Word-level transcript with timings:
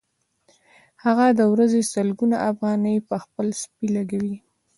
هغه 1.03 1.25
د 1.39 1.41
ورځې 1.53 1.81
سلګونه 1.93 2.37
افغانۍ 2.51 2.95
په 3.09 3.15
خپل 3.23 3.47
سپي 3.61 3.87
لګوي 3.95 4.35